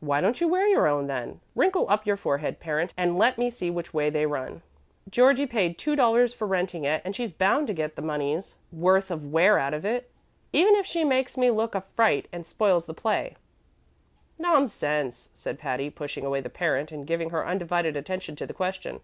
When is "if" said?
10.74-10.84